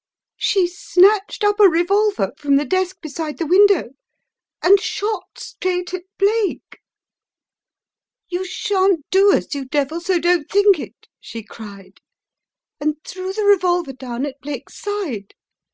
[0.00, 0.02] "A
[0.40, 1.02] Tale Unfolded?
[1.02, 3.90] 9 303 She snatched up a revolver from the desk beside the window
[4.62, 6.78] and shot straight at Blake."
[8.30, 12.00] *You shan't do us, you devil, so don't you think it!* she cried,
[12.80, 15.34] and threw the revolver down at Blake's side.